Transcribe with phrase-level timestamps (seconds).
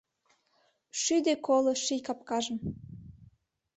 [1.01, 2.57] Шӱдӧ коло ший капкажым